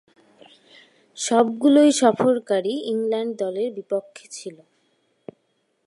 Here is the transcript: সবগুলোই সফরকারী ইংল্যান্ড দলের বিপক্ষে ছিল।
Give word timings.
সবগুলোই 1.17 1.91
সফরকারী 2.01 2.73
ইংল্যান্ড 2.91 3.31
দলের 3.41 3.69
বিপক্ষে 3.77 4.25
ছিল। 4.31 4.57